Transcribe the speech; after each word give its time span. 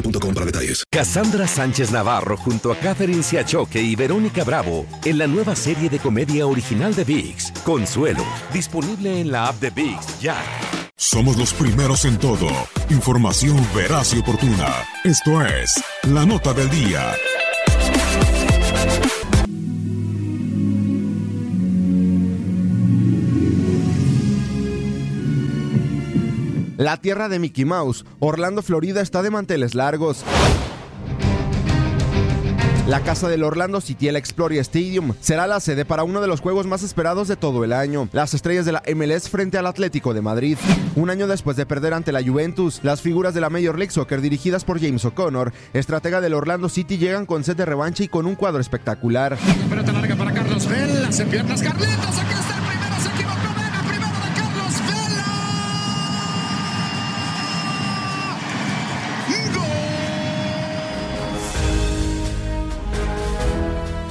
boostmobile.com 0.00 0.34
para 0.34 0.46
detalles. 0.46 0.84
Cassandra 0.90 1.46
Sánchez 1.46 1.90
Navarro 1.90 2.36
junto 2.36 2.72
a 2.72 2.76
Catherine 2.76 3.22
Siachoque 3.22 3.80
y 3.80 3.96
Verónica 3.96 4.44
Bravo 4.44 4.86
en 5.04 5.18
la 5.18 5.26
nueva 5.26 5.54
serie 5.54 5.88
de 5.88 5.98
comedia 5.98 6.46
original 6.46 6.94
de 6.94 7.04
VIX, 7.04 7.52
Consuelo, 7.64 8.24
disponible 8.52 9.20
en 9.20 9.30
la 9.30 9.48
app 9.48 9.60
de 9.60 9.70
VIX 9.70 10.20
ya. 10.20 10.36
Somos 10.96 11.36
los 11.36 11.52
primeros 11.52 12.04
en 12.04 12.18
todo. 12.18 12.48
Información 12.90 13.56
veraz 13.74 14.14
y 14.14 14.18
oportuna. 14.18 14.74
Esto 15.04 15.42
es 15.46 15.80
La 16.02 16.26
Nota 16.26 16.52
del 16.52 16.68
Día. 16.70 17.14
La 26.88 26.96
tierra 26.96 27.28
de 27.28 27.38
Mickey 27.38 27.66
Mouse, 27.66 28.06
Orlando, 28.18 28.62
Florida, 28.62 29.02
está 29.02 29.20
de 29.20 29.28
manteles 29.28 29.74
largos. 29.74 30.24
La 32.86 33.00
casa 33.02 33.28
del 33.28 33.44
Orlando 33.44 33.82
City, 33.82 34.08
el 34.08 34.16
Exploria 34.16 34.62
Stadium, 34.62 35.12
será 35.20 35.46
la 35.46 35.60
sede 35.60 35.84
para 35.84 36.04
uno 36.04 36.22
de 36.22 36.28
los 36.28 36.40
juegos 36.40 36.66
más 36.66 36.82
esperados 36.82 37.28
de 37.28 37.36
todo 37.36 37.62
el 37.62 37.74
año. 37.74 38.08
Las 38.12 38.32
estrellas 38.32 38.64
de 38.64 38.72
la 38.72 38.82
MLS 38.96 39.28
frente 39.28 39.58
al 39.58 39.66
Atlético 39.66 40.14
de 40.14 40.22
Madrid. 40.22 40.56
Un 40.96 41.10
año 41.10 41.26
después 41.26 41.58
de 41.58 41.66
perder 41.66 41.92
ante 41.92 42.10
la 42.10 42.22
Juventus, 42.22 42.80
las 42.82 43.02
figuras 43.02 43.34
de 43.34 43.42
la 43.42 43.50
Major 43.50 43.76
League 43.76 43.92
Soccer 43.92 44.22
dirigidas 44.22 44.64
por 44.64 44.80
James 44.80 45.04
O'Connor, 45.04 45.52
estratega 45.74 46.22
del 46.22 46.32
Orlando 46.32 46.70
City, 46.70 46.96
llegan 46.96 47.26
con 47.26 47.44
sed 47.44 47.58
de 47.58 47.66
revancha 47.66 48.02
y 48.02 48.08
con 48.08 48.24
un 48.24 48.34
cuadro 48.34 48.62
espectacular. 48.62 49.36
Larga 49.92 50.16
para 50.16 50.32
Carlos 50.32 50.66
Vela, 50.66 51.12
se 51.12 51.26
piernas 51.26 51.62
Carlitos, 51.62 52.18
aquí 52.18 52.37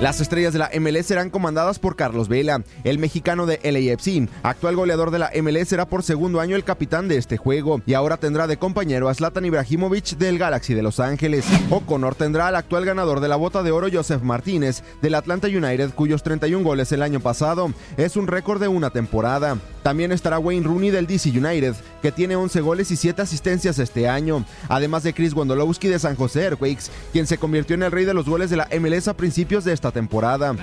Las 0.00 0.20
estrellas 0.20 0.52
de 0.52 0.60
la 0.60 0.70
MLS 0.78 1.06
serán 1.06 1.28
comandadas 1.28 1.80
por 1.80 1.96
Carlos 1.96 2.28
Vela, 2.28 2.62
el 2.84 3.00
mexicano 3.00 3.46
de 3.46 3.58
LAFC. 3.64 4.28
Actual 4.44 4.76
goleador 4.76 5.10
de 5.10 5.18
la 5.18 5.32
MLS 5.42 5.70
será 5.70 5.88
por 5.88 6.04
segundo 6.04 6.38
año 6.38 6.54
el 6.54 6.62
capitán 6.62 7.08
de 7.08 7.16
este 7.16 7.36
juego 7.36 7.82
y 7.84 7.94
ahora 7.94 8.16
tendrá 8.16 8.46
de 8.46 8.58
compañero 8.58 9.08
a 9.08 9.14
Zlatan 9.14 9.44
Ibrahimovic 9.46 10.16
del 10.16 10.38
Galaxy 10.38 10.74
de 10.74 10.82
Los 10.82 11.00
Ángeles. 11.00 11.46
O'Connor 11.70 12.14
tendrá 12.14 12.46
al 12.46 12.54
actual 12.54 12.84
ganador 12.84 13.18
de 13.18 13.26
la 13.26 13.34
bota 13.34 13.64
de 13.64 13.72
oro 13.72 13.88
Joseph 13.92 14.22
Martínez 14.22 14.84
del 15.02 15.16
Atlanta 15.16 15.48
United 15.48 15.90
cuyos 15.94 16.22
31 16.22 16.62
goles 16.62 16.92
el 16.92 17.02
año 17.02 17.18
pasado 17.18 17.72
es 17.96 18.16
un 18.16 18.28
récord 18.28 18.60
de 18.60 18.68
una 18.68 18.90
temporada. 18.90 19.58
También 19.88 20.12
estará 20.12 20.38
Wayne 20.38 20.66
Rooney 20.66 20.90
del 20.90 21.06
DC 21.06 21.30
United 21.30 21.74
que 22.02 22.12
tiene 22.12 22.36
11 22.36 22.60
goles 22.60 22.90
y 22.90 22.96
7 22.96 23.22
asistencias 23.22 23.78
este 23.78 24.06
año, 24.06 24.44
además 24.68 25.02
de 25.02 25.14
Chris 25.14 25.32
Wondolowski 25.32 25.88
de 25.88 25.98
San 25.98 26.14
José 26.14 26.42
Earthquakes, 26.42 26.90
quien 27.10 27.26
se 27.26 27.38
convirtió 27.38 27.72
en 27.72 27.82
el 27.82 27.90
rey 27.90 28.04
de 28.04 28.12
los 28.12 28.26
goles 28.26 28.50
de 28.50 28.56
la 28.56 28.68
MLS 28.78 29.08
a 29.08 29.16
principios 29.16 29.64
de 29.64 29.72
esta 29.72 29.90
temporada. 29.90 30.54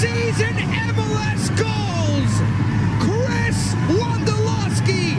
Season 0.00 0.54
MLS 0.94 1.50
goals, 1.58 2.32
Chris 3.00 3.74
Wondolowski. 3.88 5.16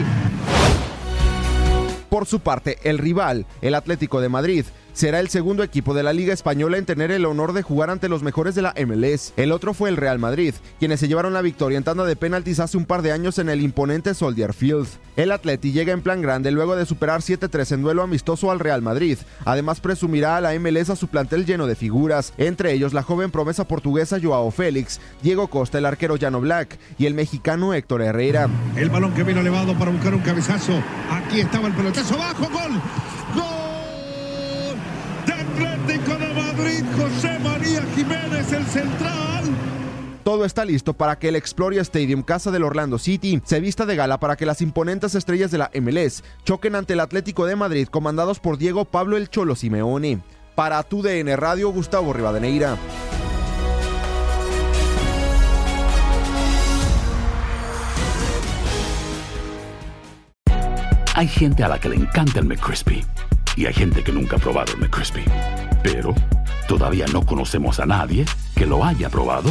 Por 2.08 2.24
su 2.26 2.40
parte, 2.40 2.78
el 2.84 2.96
rival, 2.96 3.44
el 3.60 3.74
Atlético 3.74 4.20
de 4.22 4.28
Madrid, 4.28 4.64
será 4.94 5.20
el 5.20 5.28
segundo 5.28 5.62
equipo 5.62 5.92
de 5.92 6.02
la 6.02 6.14
Liga 6.14 6.32
Española 6.32 6.78
en 6.78 6.86
tener 6.86 7.10
el 7.10 7.26
honor 7.26 7.52
de 7.52 7.62
jugar 7.62 7.90
ante 7.90 8.08
los 8.08 8.22
mejores 8.22 8.54
de 8.54 8.62
la 8.62 8.74
MLS. 8.86 9.34
El 9.36 9.52
otro 9.52 9.74
fue 9.74 9.90
el 9.90 9.96
Real 9.96 10.18
Madrid, 10.18 10.54
quienes 10.78 11.00
se 11.00 11.08
llevaron 11.08 11.34
la 11.34 11.42
victoria 11.42 11.76
en 11.76 11.84
tanda 11.84 12.04
de 12.04 12.16
penaltis 12.16 12.60
hace 12.60 12.76
un 12.76 12.86
par 12.86 13.02
de 13.02 13.12
años 13.12 13.38
en 13.38 13.48
el 13.48 13.60
imponente 13.60 14.14
Soldier 14.14 14.54
Field. 14.54 14.86
El 15.16 15.32
Atleti 15.32 15.72
llega 15.72 15.92
en 15.92 16.02
plan 16.02 16.22
grande 16.22 16.50
luego 16.50 16.76
de 16.76 16.86
superar 16.86 17.20
7-3 17.20 17.72
en 17.72 17.82
duelo 17.82 18.02
amistoso 18.02 18.50
al 18.50 18.60
Real 18.60 18.82
Madrid. 18.82 19.18
Además 19.44 19.80
presumirá 19.80 20.36
a 20.36 20.40
la 20.40 20.58
MLS 20.58 20.90
a 20.90 20.96
su 20.96 21.08
plantel 21.08 21.44
lleno 21.44 21.66
de 21.66 21.74
figuras, 21.74 22.32
entre 22.38 22.72
ellos 22.72 22.94
la 22.94 23.02
joven 23.02 23.30
promesa 23.30 23.66
portuguesa 23.66 24.18
Joao 24.22 24.50
Félix, 24.50 25.00
Diego 25.22 25.48
Costa, 25.48 25.78
el 25.78 25.86
arquero 25.86 26.16
Llano 26.16 26.40
Black 26.40 26.78
y 26.98 27.06
el 27.06 27.14
mexicano 27.14 27.74
Héctor 27.74 28.02
Herrera. 28.02 28.48
El 28.76 28.90
balón 28.90 29.12
que 29.12 29.24
vino 29.24 29.40
elevado 29.40 29.76
para 29.78 29.90
buscar 29.90 30.14
un 30.14 30.20
cabezazo. 30.20 30.72
Aquí 31.10 31.40
estaba 31.40 31.68
el 31.68 31.74
pelotazo 31.74 32.16
bajo. 32.16 32.44
Gol. 32.44 32.52
Gol 32.52 33.03
Todo 40.24 40.46
está 40.46 40.64
listo 40.64 40.94
para 40.94 41.18
que 41.18 41.28
el 41.28 41.36
Exploria 41.36 41.82
Stadium, 41.82 42.22
casa 42.22 42.50
del 42.50 42.64
Orlando 42.64 42.98
City, 42.98 43.42
se 43.44 43.60
vista 43.60 43.84
de 43.84 43.94
gala 43.94 44.18
para 44.18 44.36
que 44.36 44.46
las 44.46 44.62
imponentes 44.62 45.14
estrellas 45.14 45.50
de 45.50 45.58
la 45.58 45.70
MLS 45.78 46.24
choquen 46.44 46.76
ante 46.76 46.94
el 46.94 47.00
Atlético 47.00 47.44
de 47.44 47.56
Madrid, 47.56 47.88
comandados 47.88 48.40
por 48.40 48.56
Diego 48.56 48.86
Pablo 48.86 49.18
El 49.18 49.28
Cholo 49.28 49.54
Simeone. 49.54 50.22
Para 50.54 50.82
tu 50.82 51.02
DN 51.02 51.36
Radio, 51.36 51.68
Gustavo 51.68 52.14
Rivadeneira. 52.14 52.78
Hay 61.14 61.28
gente 61.28 61.64
a 61.64 61.68
la 61.68 61.78
que 61.78 61.90
le 61.90 61.96
encanta 61.96 62.40
el 62.40 62.46
McCrispy 62.46 63.04
y 63.56 63.66
hay 63.66 63.74
gente 63.74 64.02
que 64.02 64.10
nunca 64.10 64.36
ha 64.36 64.38
probado 64.38 64.72
el 64.72 64.80
McCrispy. 64.80 65.22
Pero 65.82 66.14
todavía 66.66 67.04
no 67.12 67.26
conocemos 67.26 67.78
a 67.78 67.84
nadie 67.84 68.24
que 68.56 68.64
lo 68.64 68.82
haya 68.82 69.10
probado 69.10 69.50